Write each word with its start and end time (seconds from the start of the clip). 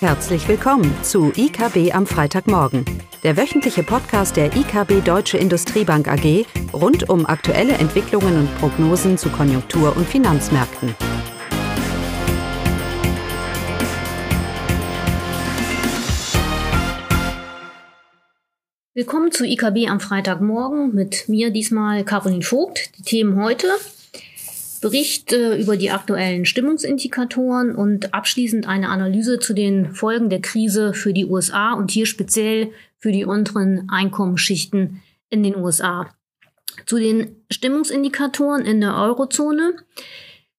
Herzlich 0.00 0.46
willkommen 0.46 0.94
zu 1.02 1.32
IKB 1.34 1.94
am 1.94 2.06
Freitagmorgen, 2.06 2.84
der 3.22 3.38
wöchentliche 3.38 3.82
Podcast 3.82 4.36
der 4.36 4.54
IKB 4.54 5.02
Deutsche 5.02 5.38
Industriebank 5.38 6.06
AG 6.06 6.44
rund 6.74 7.08
um 7.08 7.24
aktuelle 7.24 7.72
Entwicklungen 7.72 8.40
und 8.40 8.58
Prognosen 8.58 9.16
zu 9.16 9.30
Konjunktur- 9.30 9.96
und 9.96 10.06
Finanzmärkten. 10.06 10.94
Willkommen 18.92 19.32
zu 19.32 19.46
IKB 19.46 19.88
am 19.88 20.00
Freitagmorgen 20.00 20.94
mit 20.94 21.26
mir 21.30 21.48
diesmal 21.48 22.04
Caroline 22.04 22.42
Vogt. 22.42 22.90
Die 22.98 23.02
Themen 23.02 23.42
heute 23.42 23.68
Bericht 24.76 25.32
äh, 25.32 25.56
über 25.56 25.76
die 25.76 25.90
aktuellen 25.90 26.44
Stimmungsindikatoren 26.44 27.74
und 27.74 28.14
abschließend 28.14 28.66
eine 28.68 28.88
Analyse 28.88 29.38
zu 29.38 29.54
den 29.54 29.94
Folgen 29.94 30.30
der 30.30 30.40
Krise 30.40 30.94
für 30.94 31.12
die 31.12 31.26
USA 31.26 31.72
und 31.74 31.90
hier 31.90 32.06
speziell 32.06 32.70
für 32.98 33.12
die 33.12 33.24
unteren 33.24 33.88
Einkommensschichten 33.90 35.02
in 35.30 35.42
den 35.42 35.56
USA. 35.56 36.10
Zu 36.86 36.98
den 36.98 37.36
Stimmungsindikatoren 37.50 38.64
in 38.64 38.80
der 38.80 38.96
Eurozone. 38.96 39.74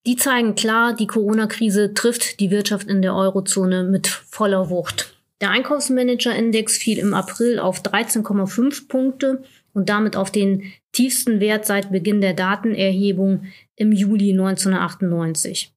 Die 0.05 0.15
zeigen 0.15 0.55
klar, 0.55 0.95
die 0.95 1.07
Corona-Krise 1.07 1.93
trifft 1.93 2.39
die 2.39 2.49
Wirtschaft 2.49 2.87
in 2.87 3.01
der 3.01 3.13
Eurozone 3.13 3.83
mit 3.83 4.07
voller 4.07 4.69
Wucht. 4.69 5.13
Der 5.41 5.51
Einkaufsmanager-Index 5.51 6.77
fiel 6.77 6.97
im 6.97 7.13
April 7.13 7.59
auf 7.59 7.81
13,5 7.81 8.87
Punkte 8.87 9.43
und 9.73 9.89
damit 9.89 10.15
auf 10.15 10.31
den 10.31 10.63
tiefsten 10.91 11.39
Wert 11.39 11.65
seit 11.65 11.91
Beginn 11.91 12.21
der 12.21 12.33
Datenerhebung 12.33 13.43
im 13.77 13.93
Juli 13.93 14.31
1998. 14.31 15.71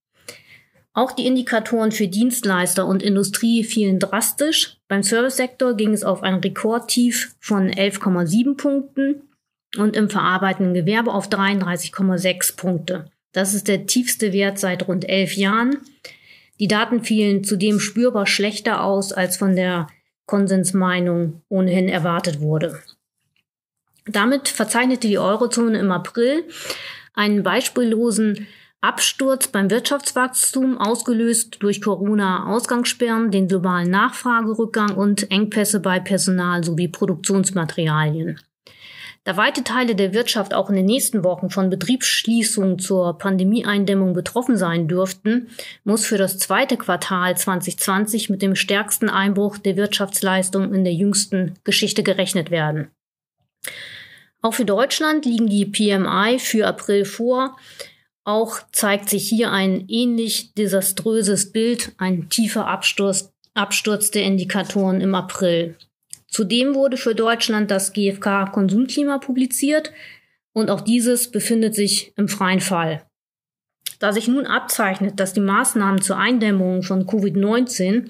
Auch 0.93 1.13
die 1.13 1.27
Indikatoren 1.27 1.93
für 1.93 2.09
Dienstleister 2.09 2.85
und 2.85 3.03
Industrie 3.03 3.63
fielen 3.63 4.01
drastisch. 4.01 4.79
Beim 4.89 5.05
Servicesektor 5.05 5.75
ging 5.75 5.93
es 5.93 6.03
auf 6.03 6.25
ein 6.25 6.35
Rekordtief 6.35 7.37
von 7.39 7.71
11,7 7.71 8.57
Punkten 8.57 9.23
und 9.79 9.95
im 9.95 10.11
verarbeitenden 10.11 10.75
Gewerbe 10.75 11.15
auf 11.15 11.29
33,6 11.29 12.57
Punkte. 12.57 13.05
Das 13.33 13.55
ist 13.55 13.69
der 13.69 13.87
tiefste 13.87 14.33
Wert 14.33 14.59
seit 14.59 14.89
rund 14.89 15.09
elf 15.09 15.35
Jahren. 15.37 15.79
Die 16.59 16.67
Daten 16.67 17.05
fielen 17.05 17.45
zudem 17.45 17.79
spürbar 17.79 18.27
schlechter 18.27 18.83
aus, 18.83 19.13
als 19.13 19.37
von 19.37 19.55
der 19.55 19.87
Konsensmeinung 20.27 21.43
ohnehin 21.49 21.89
erwartet 21.89 22.41
wurde. 22.41 22.81
Damit 24.07 24.49
verzeichnete 24.49 25.07
die 25.07 25.19
Eurozone 25.19 25.79
im 25.79 25.93
April 25.93 26.45
einen 27.21 27.43
beispiellosen 27.43 28.47
Absturz 28.81 29.49
beim 29.49 29.71
Wirtschaftswachstum, 29.71 30.79
ausgelöst 30.79 31.59
durch 31.61 31.83
Corona-Ausgangssperren, 31.83 33.31
den 33.31 33.47
globalen 33.47 33.91
Nachfragerückgang 33.91 34.97
und 34.97 35.31
Engpässe 35.31 35.81
bei 35.81 36.01
Personal 36.01 36.65
sowie 36.65 36.89
Produktionsmaterialien. 36.89 38.41
Da 39.25 39.37
weite 39.37 39.63
Teile 39.65 39.95
der 39.95 40.15
Wirtschaft 40.15 40.55
auch 40.55 40.71
in 40.71 40.77
den 40.77 40.87
nächsten 40.87 41.23
Wochen 41.23 41.51
von 41.51 41.69
Betriebsschließungen 41.69 42.79
zur 42.79 43.19
Pandemieeindämmung 43.19 44.15
betroffen 44.15 44.57
sein 44.57 44.89
dürften, 44.89 45.49
muss 45.85 46.07
für 46.07 46.17
das 46.17 46.39
zweite 46.39 46.79
Quartal 46.79 47.37
2020 47.37 48.31
mit 48.31 48.41
dem 48.41 48.57
stärksten 48.57 49.11
Einbruch 49.11 49.59
der 49.59 49.77
Wirtschaftsleistung 49.77 50.73
in 50.73 50.85
der 50.85 50.95
jüngsten 50.95 51.57
Geschichte 51.65 52.03
gerechnet 52.03 52.51
werden. 52.51 52.89
Auch 54.43 54.55
für 54.55 54.65
Deutschland 54.65 55.27
liegen 55.27 55.49
die 55.49 55.67
PMI 55.67 56.39
für 56.39 56.67
April 56.67 57.05
vor. 57.05 57.57
Auch 58.25 58.61
zeigt 58.73 59.09
sich 59.09 59.29
hier 59.29 59.51
ein 59.51 59.85
ähnlich 59.89 60.55
desaströses 60.55 61.53
Bild, 61.53 61.93
ein 61.99 62.29
tiefer 62.29 62.67
Absturz, 62.67 63.33
Absturz 63.55 64.11
der 64.11 64.25
Indikatoren 64.25 65.01
im 65.01 65.15
April. 65.15 65.77
Zudem 66.29 66.75
wurde 66.75 66.97
für 66.97 67.15
Deutschland 67.15 67.71
das 67.71 67.93
GfK 67.93 68.47
Konsumklima 68.53 69.19
publiziert 69.19 69.93
und 70.53 70.71
auch 70.71 70.81
dieses 70.81 71.31
befindet 71.31 71.75
sich 71.75 72.13
im 72.17 72.29
freien 72.29 72.61
Fall. 72.61 73.05
Da 73.99 74.13
sich 74.13 74.29
nun 74.29 74.47
abzeichnet, 74.47 75.21
dass 75.21 75.33
die 75.33 75.41
Maßnahmen 75.41 76.01
zur 76.01 76.17
Eindämmung 76.17 76.83
von 76.83 77.07
Covid-19 77.07 78.09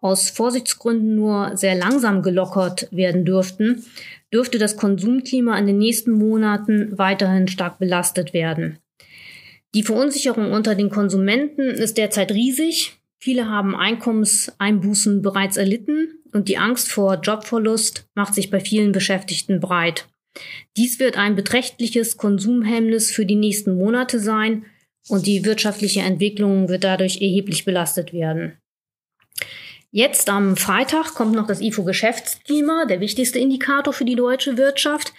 aus 0.00 0.30
Vorsichtsgründen 0.30 1.14
nur 1.14 1.56
sehr 1.56 1.74
langsam 1.74 2.22
gelockert 2.22 2.88
werden 2.90 3.24
dürften, 3.24 3.84
dürfte 4.32 4.58
das 4.58 4.76
Konsumklima 4.76 5.58
in 5.58 5.66
den 5.66 5.78
nächsten 5.78 6.12
Monaten 6.12 6.96
weiterhin 6.98 7.48
stark 7.48 7.78
belastet 7.78 8.32
werden. 8.32 8.78
Die 9.74 9.82
Verunsicherung 9.82 10.52
unter 10.52 10.74
den 10.74 10.90
Konsumenten 10.90 11.68
ist 11.70 11.98
derzeit 11.98 12.32
riesig. 12.32 12.98
Viele 13.18 13.48
haben 13.48 13.74
Einkommenseinbußen 13.74 15.22
bereits 15.22 15.56
erlitten 15.56 16.18
und 16.32 16.48
die 16.48 16.58
Angst 16.58 16.90
vor 16.90 17.20
Jobverlust 17.20 18.06
macht 18.14 18.34
sich 18.34 18.50
bei 18.50 18.60
vielen 18.60 18.92
Beschäftigten 18.92 19.60
breit. 19.60 20.08
Dies 20.76 21.00
wird 21.00 21.16
ein 21.16 21.34
beträchtliches 21.34 22.16
Konsumhemmnis 22.16 23.10
für 23.10 23.26
die 23.26 23.34
nächsten 23.34 23.76
Monate 23.76 24.20
sein 24.20 24.66
und 25.08 25.26
die 25.26 25.44
wirtschaftliche 25.44 26.00
Entwicklung 26.00 26.68
wird 26.68 26.84
dadurch 26.84 27.20
erheblich 27.20 27.64
belastet 27.64 28.12
werden. 28.12 28.58
Jetzt 29.90 30.28
am 30.28 30.56
Freitag 30.56 31.14
kommt 31.14 31.34
noch 31.34 31.46
das 31.46 31.60
IFO-Geschäftsklima, 31.60 32.84
der 32.84 33.00
wichtigste 33.00 33.38
Indikator 33.38 33.94
für 33.94 34.04
die 34.04 34.16
deutsche 34.16 34.58
Wirtschaft. 34.58 35.14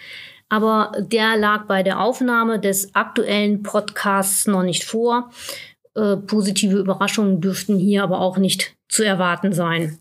Aber 0.47 0.91
der 0.99 1.37
lag 1.37 1.65
bei 1.65 1.83
der 1.83 1.99
Aufnahme 1.99 2.59
des 2.59 2.93
aktuellen 2.93 3.63
Podcasts 3.63 4.47
noch 4.47 4.63
nicht 4.63 4.83
vor. 4.83 5.31
Äh, 5.95 6.17
positive 6.17 6.77
Überraschungen 6.77 7.41
dürften 7.41 7.77
hier 7.77 8.03
aber 8.03 8.19
auch 8.19 8.37
nicht 8.37 8.75
zu 8.87 9.03
erwarten 9.03 9.53
sein. 9.53 9.99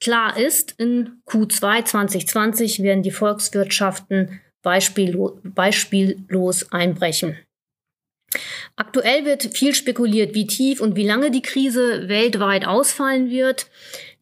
Klar 0.00 0.36
ist, 0.36 0.74
in 0.78 1.22
Q2 1.28 1.84
2020 1.84 2.82
werden 2.82 3.04
die 3.04 3.12
Volkswirtschaften 3.12 4.40
beispiellos, 4.62 5.32
beispiellos 5.44 6.72
einbrechen. 6.72 7.38
Aktuell 8.76 9.26
wird 9.26 9.56
viel 9.56 9.74
spekuliert, 9.74 10.34
wie 10.34 10.46
tief 10.46 10.80
und 10.80 10.96
wie 10.96 11.06
lange 11.06 11.30
die 11.30 11.42
Krise 11.42 12.08
weltweit 12.08 12.66
ausfallen 12.66 13.28
wird. 13.28 13.66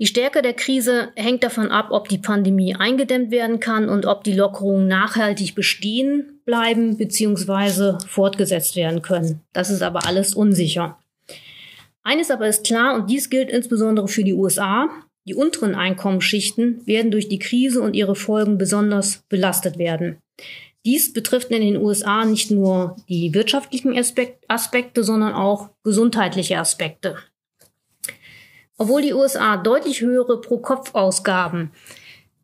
Die 0.00 0.06
Stärke 0.06 0.42
der 0.42 0.54
Krise 0.54 1.10
hängt 1.14 1.44
davon 1.44 1.68
ab, 1.68 1.88
ob 1.90 2.08
die 2.08 2.18
Pandemie 2.18 2.74
eingedämmt 2.74 3.30
werden 3.30 3.60
kann 3.60 3.88
und 3.88 4.06
ob 4.06 4.24
die 4.24 4.32
Lockerungen 4.32 4.88
nachhaltig 4.88 5.54
bestehen 5.54 6.40
bleiben 6.44 6.96
bzw. 6.96 7.98
fortgesetzt 8.08 8.74
werden 8.74 9.02
können. 9.02 9.40
Das 9.52 9.70
ist 9.70 9.82
aber 9.82 10.06
alles 10.06 10.34
unsicher. 10.34 10.98
Eines 12.02 12.30
aber 12.30 12.48
ist 12.48 12.66
klar, 12.66 12.94
und 12.94 13.08
dies 13.08 13.30
gilt 13.30 13.50
insbesondere 13.50 14.08
für 14.08 14.24
die 14.24 14.32
USA, 14.32 14.88
die 15.28 15.34
unteren 15.34 15.74
Einkommensschichten 15.74 16.84
werden 16.86 17.10
durch 17.10 17.28
die 17.28 17.38
Krise 17.38 17.82
und 17.82 17.94
ihre 17.94 18.16
Folgen 18.16 18.58
besonders 18.58 19.22
belastet 19.28 19.78
werden. 19.78 20.18
Dies 20.84 21.12
betrifft 21.12 21.50
in 21.50 21.60
den 21.60 21.76
USA 21.76 22.24
nicht 22.24 22.50
nur 22.50 22.96
die 23.08 23.34
wirtschaftlichen 23.34 23.94
Aspekte, 24.48 25.04
sondern 25.04 25.34
auch 25.34 25.70
gesundheitliche 25.84 26.58
Aspekte. 26.58 27.16
Obwohl 28.78 29.02
die 29.02 29.12
USA 29.12 29.58
deutlich 29.58 30.00
höhere 30.00 30.40
Pro-Kopf-Ausgaben 30.40 31.70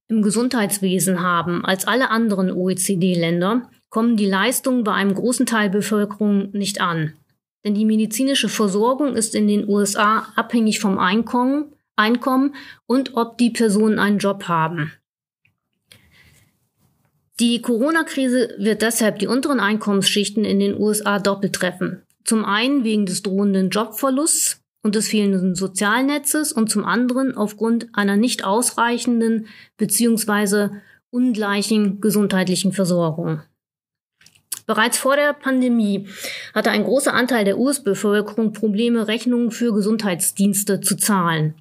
im 0.08 0.20
Gesundheitswesen 0.20 1.22
haben 1.22 1.64
als 1.64 1.86
alle 1.86 2.10
anderen 2.10 2.50
OECD-Länder, 2.50 3.70
kommen 3.88 4.18
die 4.18 4.26
Leistungen 4.26 4.84
bei 4.84 4.92
einem 4.92 5.14
großen 5.14 5.46
Teil 5.46 5.70
der 5.70 5.78
Bevölkerung 5.78 6.50
nicht 6.52 6.82
an. 6.82 7.14
Denn 7.64 7.74
die 7.74 7.86
medizinische 7.86 8.50
Versorgung 8.50 9.16
ist 9.16 9.34
in 9.34 9.48
den 9.48 9.66
USA 9.66 10.28
abhängig 10.36 10.78
vom 10.78 10.98
Einkommen, 10.98 11.72
Einkommen 11.96 12.54
und 12.86 13.16
ob 13.16 13.38
die 13.38 13.50
Personen 13.50 13.98
einen 13.98 14.18
Job 14.18 14.44
haben. 14.48 14.92
Die 17.38 17.60
Corona-Krise 17.60 18.54
wird 18.56 18.80
deshalb 18.80 19.18
die 19.18 19.26
unteren 19.26 19.60
Einkommensschichten 19.60 20.46
in 20.46 20.58
den 20.58 20.80
USA 20.80 21.18
doppelt 21.18 21.52
treffen. 21.54 22.02
Zum 22.24 22.46
einen 22.46 22.82
wegen 22.82 23.04
des 23.04 23.22
drohenden 23.22 23.68
Jobverlusts 23.68 24.62
und 24.82 24.94
des 24.94 25.08
fehlenden 25.08 25.54
Sozialnetzes 25.54 26.52
und 26.52 26.70
zum 26.70 26.84
anderen 26.86 27.36
aufgrund 27.36 27.88
einer 27.92 28.16
nicht 28.16 28.44
ausreichenden 28.44 29.48
bzw. 29.76 30.70
ungleichen 31.10 32.00
gesundheitlichen 32.00 32.72
Versorgung. 32.72 33.42
Bereits 34.66 34.96
vor 34.96 35.16
der 35.16 35.34
Pandemie 35.34 36.08
hatte 36.54 36.70
ein 36.70 36.84
großer 36.84 37.12
Anteil 37.12 37.44
der 37.44 37.58
US-Bevölkerung 37.58 38.54
Probleme, 38.54 39.08
Rechnungen 39.08 39.50
für 39.50 39.74
Gesundheitsdienste 39.74 40.80
zu 40.80 40.96
zahlen. 40.96 41.54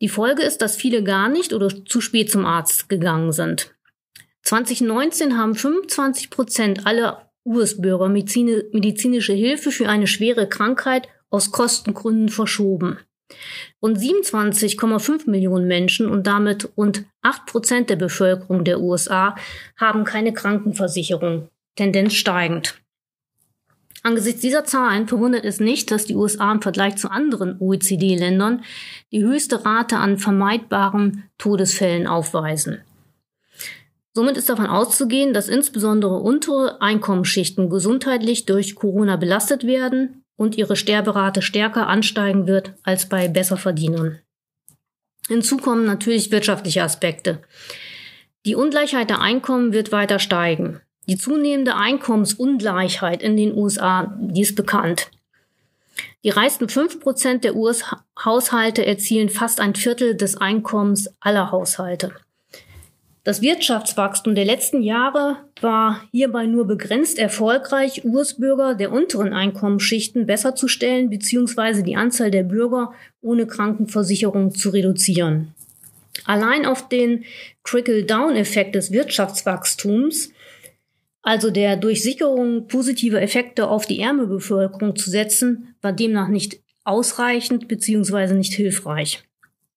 Die 0.00 0.08
Folge 0.08 0.42
ist, 0.42 0.62
dass 0.62 0.76
viele 0.76 1.02
gar 1.02 1.28
nicht 1.28 1.52
oder 1.52 1.68
zu 1.86 2.00
spät 2.00 2.30
zum 2.30 2.46
Arzt 2.46 2.88
gegangen 2.88 3.32
sind. 3.32 3.75
2019 4.46 5.36
haben 5.36 5.56
25 5.56 6.30
Prozent 6.30 6.86
aller 6.86 7.28
US-Bürger 7.44 8.08
medizinische 8.08 9.32
Hilfe 9.32 9.72
für 9.72 9.88
eine 9.88 10.06
schwere 10.06 10.48
Krankheit 10.48 11.08
aus 11.30 11.50
Kostengründen 11.50 12.28
verschoben. 12.28 12.98
Rund 13.82 13.98
27,5 13.98 15.28
Millionen 15.28 15.66
Menschen 15.66 16.08
und 16.08 16.28
damit 16.28 16.68
rund 16.76 17.04
8 17.22 17.46
Prozent 17.46 17.90
der 17.90 17.96
Bevölkerung 17.96 18.62
der 18.62 18.80
USA 18.80 19.34
haben 19.76 20.04
keine 20.04 20.32
Krankenversicherung, 20.32 21.48
Tendenz 21.74 22.14
steigend. 22.14 22.80
Angesichts 24.04 24.42
dieser 24.42 24.64
Zahlen 24.64 25.08
verwundert 25.08 25.44
es 25.44 25.58
nicht, 25.58 25.90
dass 25.90 26.04
die 26.04 26.14
USA 26.14 26.52
im 26.52 26.62
Vergleich 26.62 26.94
zu 26.94 27.10
anderen 27.10 27.56
OECD-Ländern 27.58 28.62
die 29.10 29.24
höchste 29.24 29.64
Rate 29.64 29.96
an 29.96 30.18
vermeidbaren 30.18 31.24
Todesfällen 31.36 32.06
aufweisen. 32.06 32.82
Somit 34.16 34.38
ist 34.38 34.48
davon 34.48 34.66
auszugehen, 34.66 35.34
dass 35.34 35.46
insbesondere 35.46 36.14
untere 36.14 36.80
Einkommensschichten 36.80 37.68
gesundheitlich 37.68 38.46
durch 38.46 38.74
Corona 38.74 39.16
belastet 39.16 39.66
werden 39.66 40.24
und 40.36 40.56
ihre 40.56 40.74
Sterberate 40.74 41.42
stärker 41.42 41.86
ansteigen 41.86 42.46
wird 42.46 42.72
als 42.82 43.10
bei 43.10 43.28
Besserverdienern. 43.28 44.20
Hinzu 45.28 45.58
kommen 45.58 45.84
natürlich 45.84 46.30
wirtschaftliche 46.30 46.82
Aspekte. 46.82 47.42
Die 48.46 48.54
Ungleichheit 48.54 49.10
der 49.10 49.20
Einkommen 49.20 49.74
wird 49.74 49.92
weiter 49.92 50.18
steigen. 50.18 50.80
Die 51.06 51.18
zunehmende 51.18 51.76
Einkommensungleichheit 51.76 53.22
in 53.22 53.36
den 53.36 53.54
USA, 53.54 54.16
die 54.18 54.40
ist 54.40 54.56
bekannt. 54.56 55.10
Die 56.24 56.30
reichsten 56.30 56.70
fünf 56.70 57.00
Prozent 57.00 57.44
der 57.44 57.54
US-Haushalte 57.54 58.86
erzielen 58.86 59.28
fast 59.28 59.60
ein 59.60 59.74
Viertel 59.74 60.16
des 60.16 60.38
Einkommens 60.38 61.10
aller 61.20 61.50
Haushalte. 61.50 62.14
Das 63.26 63.42
Wirtschaftswachstum 63.42 64.36
der 64.36 64.44
letzten 64.44 64.82
Jahre 64.82 65.38
war 65.60 66.00
hierbei 66.12 66.46
nur 66.46 66.64
begrenzt 66.64 67.18
erfolgreich, 67.18 68.04
US-Bürger 68.04 68.76
der 68.76 68.92
unteren 68.92 69.32
Einkommensschichten 69.32 70.26
besser 70.26 70.54
zu 70.54 70.68
stellen 70.68 71.10
bzw. 71.10 71.82
die 71.82 71.96
Anzahl 71.96 72.30
der 72.30 72.44
Bürger 72.44 72.92
ohne 73.20 73.48
Krankenversicherung 73.48 74.54
zu 74.54 74.70
reduzieren. 74.70 75.56
Allein 76.24 76.66
auf 76.66 76.88
den 76.88 77.24
Trickle-Down-Effekt 77.64 78.76
des 78.76 78.92
Wirtschaftswachstums, 78.92 80.30
also 81.22 81.50
der 81.50 81.76
Durchsicherung 81.76 82.68
positiver 82.68 83.20
Effekte 83.20 83.68
auf 83.68 83.86
die 83.86 83.98
ärmere 83.98 84.28
Bevölkerung 84.28 84.94
zu 84.94 85.10
setzen, 85.10 85.74
war 85.82 85.92
demnach 85.92 86.28
nicht 86.28 86.60
ausreichend 86.84 87.66
bzw. 87.66 88.34
nicht 88.34 88.54
hilfreich. 88.54 89.24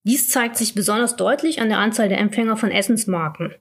Dies 0.04 0.30
zeigt 0.30 0.58
sich 0.58 0.76
besonders 0.76 1.16
deutlich 1.16 1.62
an 1.62 1.70
der 1.70 1.80
Anzahl 1.80 2.10
der 2.10 2.20
Empfänger 2.20 2.58
von 2.58 2.72
Essensmarken. 2.72 3.54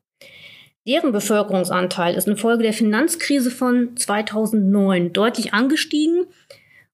Deren 0.87 1.13
Bevölkerungsanteil 1.13 2.15
ist 2.15 2.29
infolge 2.29 2.63
der 2.63 2.73
Finanzkrise 2.73 3.51
von 3.51 3.97
2009 3.97 5.13
deutlich 5.13 5.53
angestiegen 5.53 6.27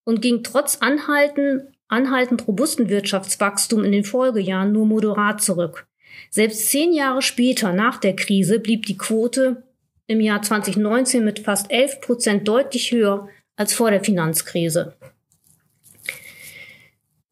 und 0.05 0.21
ging 0.21 0.43
trotz 0.43 0.79
anhalten, 0.81 1.69
anhaltend 1.89 2.49
robusten 2.49 2.89
Wirtschaftswachstum 2.89 3.85
in 3.85 3.93
den 3.93 4.05
Folgejahren 4.05 4.73
nur 4.73 4.87
moderat 4.87 5.43
zurück. 5.43 5.87
Selbst 6.31 6.69
zehn 6.69 6.93
Jahre 6.93 7.23
später 7.23 7.73
nach 7.73 7.99
der 7.99 8.17
Krise 8.17 8.59
blieb 8.59 8.87
die 8.87 8.97
Quote 8.97 9.63
im 10.07 10.21
Jahr 10.21 10.43
2019 10.43 11.25
mit 11.25 11.39
fast 11.39 11.71
11 11.71 12.01
Prozent 12.01 12.49
deutlich 12.49 12.91
höher 12.93 13.29
als 13.57 13.75
vor 13.75 13.91
der 13.91 14.03
Finanzkrise. 14.03 14.97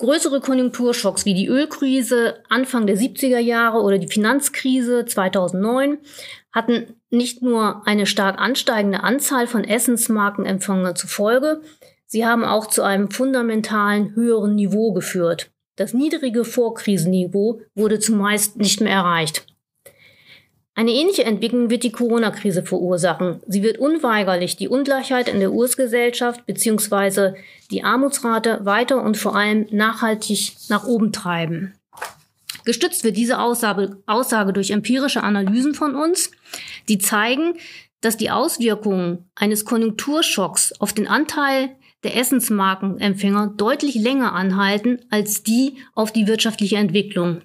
Größere 0.02 0.40
Konjunkturschocks 0.40 1.26
wie 1.26 1.34
die 1.34 1.46
Ölkrise 1.46 2.42
Anfang 2.48 2.88
der 2.88 2.98
70er 2.98 3.38
Jahre 3.38 3.82
oder 3.82 3.98
die 3.98 4.08
Finanzkrise 4.08 5.04
2009 5.04 5.98
hatten 6.50 6.96
nicht 7.10 7.40
nur 7.40 7.86
eine 7.86 8.06
stark 8.06 8.40
ansteigende 8.40 9.04
Anzahl 9.04 9.46
von 9.46 9.62
Essensmarkenempfängern 9.62 10.96
zur 10.96 11.08
Folge, 11.08 11.60
sie 12.04 12.26
haben 12.26 12.42
auch 12.42 12.66
zu 12.66 12.82
einem 12.82 13.12
fundamentalen 13.12 14.12
höheren 14.16 14.56
Niveau 14.56 14.92
geführt. 14.92 15.52
Das 15.76 15.94
niedrige 15.94 16.44
Vorkrisenniveau 16.44 17.60
wurde 17.76 18.00
zumeist 18.00 18.56
nicht 18.56 18.80
mehr 18.80 18.94
erreicht. 18.94 19.46
Eine 20.74 20.92
ähnliche 20.92 21.24
Entwicklung 21.24 21.68
wird 21.68 21.82
die 21.82 21.92
Corona-Krise 21.92 22.62
verursachen. 22.62 23.40
Sie 23.46 23.62
wird 23.62 23.78
unweigerlich 23.78 24.56
die 24.56 24.68
Ungleichheit 24.68 25.28
in 25.28 25.38
der 25.38 25.52
US-Gesellschaft 25.52 26.46
bzw. 26.46 27.34
die 27.70 27.84
Armutsrate 27.84 28.64
weiter 28.64 29.02
und 29.02 29.18
vor 29.18 29.36
allem 29.36 29.66
nachhaltig 29.70 30.52
nach 30.70 30.84
oben 30.84 31.12
treiben. 31.12 31.74
Gestützt 32.64 33.04
wird 33.04 33.16
diese 33.16 33.38
Aussage, 33.40 33.98
Aussage 34.06 34.52
durch 34.54 34.70
empirische 34.70 35.22
Analysen 35.22 35.74
von 35.74 35.94
uns, 35.94 36.30
die 36.88 36.98
zeigen, 36.98 37.54
dass 38.00 38.16
die 38.16 38.30
Auswirkungen 38.30 39.30
eines 39.34 39.64
Konjunkturschocks 39.64 40.80
auf 40.80 40.92
den 40.94 41.06
Anteil 41.06 41.70
der 42.02 42.16
Essensmarkenempfänger 42.16 43.54
deutlich 43.56 43.94
länger 43.94 44.32
anhalten 44.32 45.00
als 45.10 45.42
die 45.42 45.76
auf 45.94 46.12
die 46.12 46.26
wirtschaftliche 46.26 46.76
Entwicklung. 46.76 47.42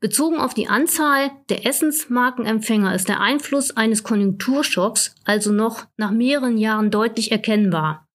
Bezogen 0.00 0.38
auf 0.38 0.54
die 0.54 0.68
Anzahl 0.68 1.32
der 1.48 1.66
Essensmarkenempfänger 1.66 2.94
ist 2.94 3.08
der 3.08 3.20
Einfluss 3.20 3.76
eines 3.76 4.04
Konjunkturschocks 4.04 5.14
also 5.24 5.52
noch 5.52 5.86
nach 5.96 6.12
mehreren 6.12 6.56
Jahren 6.56 6.92
deutlich 6.92 7.32
erkennbar. 7.32 8.06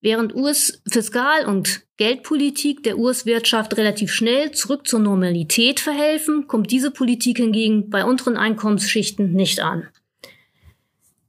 Während 0.00 0.34
US-Fiskal- 0.34 1.46
und 1.46 1.82
Geldpolitik 1.96 2.82
der 2.82 2.98
US-Wirtschaft 2.98 3.76
relativ 3.78 4.12
schnell 4.12 4.52
zurück 4.52 4.86
zur 4.86 5.00
Normalität 5.00 5.80
verhelfen, 5.80 6.46
kommt 6.46 6.70
diese 6.70 6.90
Politik 6.90 7.38
hingegen 7.38 7.90
bei 7.90 8.04
unteren 8.04 8.36
Einkommensschichten 8.36 9.32
nicht 9.32 9.60
an. 9.60 9.88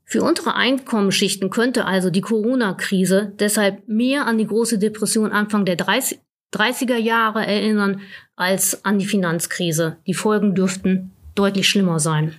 Für 0.04 0.24
untere 0.24 0.56
Einkommensschichten 0.56 1.50
könnte 1.52 1.86
also 1.86 2.10
die 2.10 2.22
Corona-Krise 2.22 3.34
deshalb 3.40 3.88
mehr 3.88 4.28
an 4.28 4.38
die 4.38 4.48
große 4.48 4.78
Depression 4.78 5.32
Anfang 5.32 5.66
der 5.66 5.75
30, 5.75 6.20
30er 6.54 6.98
Jahre 6.98 7.46
erinnern 7.46 8.01
als 8.36 8.84
an 8.86 9.00
die 9.00 9.06
Finanzkrise. 9.06 9.98
Die 10.07 10.13
Folgen 10.13 10.56
dürften 10.56 11.12
deutlich 11.36 11.68
schlimmer 11.68 12.00
sein. 12.00 12.36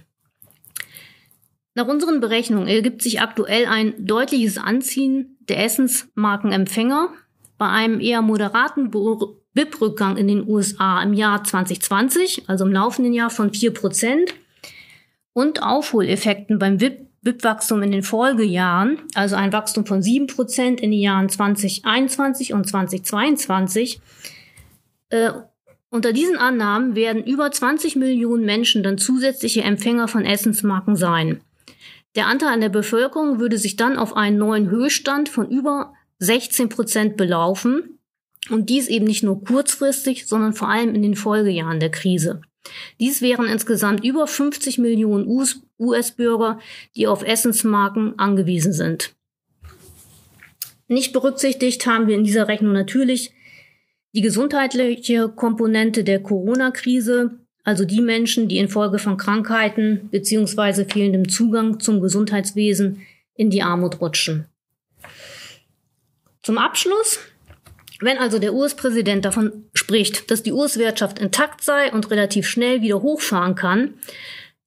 Nach 1.74 1.86
unseren 1.86 2.20
Berechnungen 2.20 2.68
ergibt 2.68 3.02
sich 3.02 3.20
aktuell 3.20 3.66
ein 3.66 3.94
deutliches 4.04 4.58
Anziehen 4.58 5.36
der 5.48 5.64
Essensmarkenempfänger 5.64 7.10
bei 7.58 7.68
einem 7.68 8.00
eher 8.00 8.22
moderaten 8.22 8.90
BIP-Rückgang 8.90 10.16
in 10.16 10.26
den 10.26 10.48
USA 10.48 11.02
im 11.02 11.12
Jahr 11.12 11.44
2020, 11.44 12.48
also 12.48 12.64
im 12.64 12.72
laufenden 12.72 13.12
Jahr 13.12 13.30
von 13.30 13.50
4% 13.50 14.30
und 15.32 15.62
Aufholeffekten 15.62 16.58
beim 16.58 16.78
BIP 16.78 17.09
BIP-Wachstum 17.22 17.82
in 17.82 17.92
den 17.92 18.02
Folgejahren, 18.02 18.98
also 19.14 19.36
ein 19.36 19.52
Wachstum 19.52 19.84
von 19.84 20.00
7% 20.00 20.78
in 20.78 20.90
den 20.90 20.92
Jahren 20.92 21.28
2021 21.28 22.52
und 22.54 22.66
2022. 22.66 24.00
Äh, 25.10 25.30
unter 25.90 26.12
diesen 26.12 26.36
Annahmen 26.36 26.94
werden 26.94 27.24
über 27.24 27.50
20 27.50 27.96
Millionen 27.96 28.44
Menschen 28.44 28.82
dann 28.82 28.96
zusätzliche 28.96 29.62
Empfänger 29.62 30.08
von 30.08 30.24
Essensmarken 30.24 30.96
sein. 30.96 31.40
Der 32.16 32.26
Anteil 32.26 32.54
an 32.54 32.60
der 32.60 32.68
Bevölkerung 32.68 33.38
würde 33.38 33.58
sich 33.58 33.76
dann 33.76 33.96
auf 33.96 34.16
einen 34.16 34.38
neuen 34.38 34.70
Höchststand 34.70 35.28
von 35.28 35.48
über 35.50 35.92
16 36.18 36.68
Prozent 36.68 37.16
belaufen. 37.16 37.98
Und 38.48 38.70
dies 38.70 38.88
eben 38.88 39.04
nicht 39.04 39.22
nur 39.22 39.44
kurzfristig, 39.44 40.26
sondern 40.26 40.54
vor 40.54 40.68
allem 40.68 40.94
in 40.94 41.02
den 41.02 41.14
Folgejahren 41.14 41.78
der 41.78 41.90
Krise. 41.90 42.40
Dies 42.98 43.22
wären 43.22 43.46
insgesamt 43.46 44.04
über 44.04 44.26
50 44.26 44.78
Millionen 44.78 45.26
US-Bürger, 45.78 46.58
die 46.94 47.06
auf 47.06 47.22
Essensmarken 47.22 48.18
angewiesen 48.18 48.72
sind. 48.72 49.14
Nicht 50.88 51.12
berücksichtigt 51.12 51.86
haben 51.86 52.08
wir 52.08 52.16
in 52.16 52.24
dieser 52.24 52.48
Rechnung 52.48 52.72
natürlich 52.72 53.32
die 54.12 54.22
gesundheitliche 54.22 55.28
Komponente 55.28 56.02
der 56.02 56.20
Corona-Krise, 56.20 57.38
also 57.62 57.84
die 57.84 58.00
Menschen, 58.00 58.48
die 58.48 58.58
infolge 58.58 58.98
von 58.98 59.16
Krankheiten 59.16 60.08
bzw. 60.10 60.84
fehlendem 60.84 61.28
Zugang 61.28 61.78
zum 61.78 62.00
Gesundheitswesen 62.00 63.06
in 63.34 63.50
die 63.50 63.62
Armut 63.62 64.00
rutschen. 64.00 64.46
Zum 66.42 66.58
Abschluss 66.58 67.20
wenn 68.00 68.18
also 68.18 68.38
der 68.38 68.54
US-Präsident 68.54 69.24
davon 69.24 69.64
spricht, 69.74 70.30
dass 70.30 70.42
die 70.42 70.52
US-Wirtschaft 70.52 71.18
intakt 71.18 71.62
sei 71.62 71.92
und 71.92 72.10
relativ 72.10 72.46
schnell 72.46 72.82
wieder 72.82 73.02
hochfahren 73.02 73.54
kann, 73.54 73.94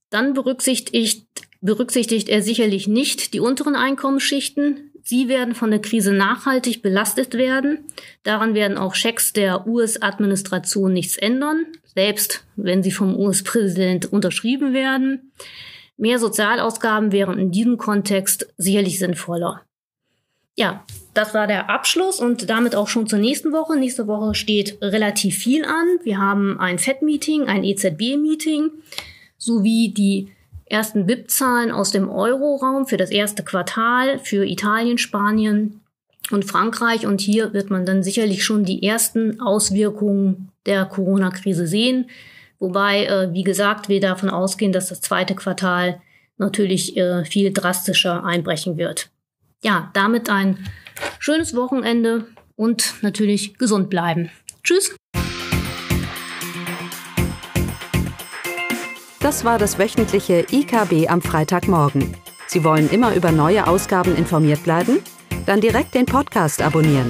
dann 0.09 0.33
berücksichtigt, 0.33 1.25
berücksichtigt 1.61 2.29
er 2.29 2.41
sicherlich 2.41 2.87
nicht 2.87 3.33
die 3.33 3.39
unteren 3.39 3.75
Einkommensschichten. 3.75 4.91
Sie 5.01 5.27
werden 5.27 5.55
von 5.55 5.71
der 5.71 5.81
Krise 5.81 6.13
nachhaltig 6.13 6.81
belastet 6.81 7.33
werden. 7.33 7.79
Daran 8.21 8.53
werden 8.53 8.77
auch 8.77 8.95
Schecks 8.95 9.33
der 9.33 9.67
US-Administration 9.67 10.93
nichts 10.93 11.17
ändern, 11.17 11.65
selbst 11.95 12.45
wenn 12.55 12.83
sie 12.83 12.91
vom 12.91 13.19
US-Präsident 13.19 14.13
unterschrieben 14.13 14.73
werden. 14.73 15.31
Mehr 15.97 16.19
Sozialausgaben 16.19 17.11
wären 17.11 17.37
in 17.37 17.51
diesem 17.51 17.77
Kontext 17.77 18.53
sicherlich 18.57 18.99
sinnvoller. 18.99 19.65
Ja, 20.55 20.85
das 21.13 21.33
war 21.33 21.47
der 21.47 21.69
Abschluss 21.69 22.19
und 22.19 22.49
damit 22.49 22.75
auch 22.75 22.87
schon 22.87 23.07
zur 23.07 23.19
nächsten 23.19 23.51
Woche. 23.51 23.75
Nächste 23.77 24.07
Woche 24.07 24.35
steht 24.35 24.77
relativ 24.81 25.37
viel 25.37 25.65
an. 25.65 25.99
Wir 26.03 26.19
haben 26.19 26.59
ein 26.59 26.77
FED-Meeting, 26.77 27.47
ein 27.47 27.63
EZB-Meeting 27.63 28.69
sowie 29.37 29.89
die 29.89 30.31
ersten 30.65 31.05
BIP-Zahlen 31.05 31.71
aus 31.71 31.91
dem 31.91 32.09
Euro-Raum 32.09 32.87
für 32.87 32.97
das 32.97 33.11
erste 33.11 33.43
Quartal 33.43 34.19
für 34.19 34.45
Italien, 34.45 34.97
Spanien 34.97 35.81
und 36.31 36.45
Frankreich. 36.45 37.05
Und 37.05 37.21
hier 37.21 37.53
wird 37.53 37.69
man 37.69 37.85
dann 37.85 38.03
sicherlich 38.03 38.43
schon 38.43 38.63
die 38.63 38.83
ersten 38.83 39.41
Auswirkungen 39.41 40.49
der 40.65 40.85
Corona-Krise 40.85 41.67
sehen. 41.67 42.09
Wobei, 42.59 43.05
äh, 43.05 43.33
wie 43.33 43.43
gesagt, 43.43 43.89
wir 43.89 43.99
davon 43.99 44.29
ausgehen, 44.29 44.71
dass 44.71 44.89
das 44.89 45.01
zweite 45.01 45.35
Quartal 45.35 46.01
natürlich 46.37 46.95
äh, 46.95 47.25
viel 47.25 47.51
drastischer 47.51 48.23
einbrechen 48.23 48.77
wird. 48.77 49.09
Ja, 49.63 49.89
damit 49.93 50.29
ein 50.29 50.59
schönes 51.19 51.55
Wochenende 51.55 52.27
und 52.55 52.95
natürlich 53.01 53.57
gesund 53.57 53.89
bleiben. 53.89 54.29
Tschüss. 54.63 54.95
Das 59.19 59.43
war 59.45 59.57
das 59.57 59.79
wöchentliche 59.79 60.45
IKB 60.51 61.07
am 61.07 61.21
Freitagmorgen. 61.21 62.13
Sie 62.45 62.65
wollen 62.65 62.89
immer 62.89 63.15
über 63.15 63.31
neue 63.31 63.65
Ausgaben 63.65 64.17
informiert 64.17 64.61
bleiben? 64.63 64.99
Dann 65.45 65.61
direkt 65.61 65.95
den 65.95 66.05
Podcast 66.05 66.61
abonnieren. 66.61 67.09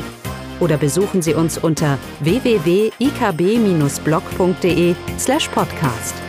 Oder 0.59 0.77
besuchen 0.77 1.23
Sie 1.23 1.33
uns 1.33 1.57
unter 1.57 1.97
www.ikb-blog.de 2.19 4.95
slash 5.17 5.47
podcast. 5.49 6.22